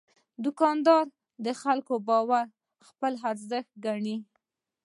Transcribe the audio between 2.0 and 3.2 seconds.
باور خپل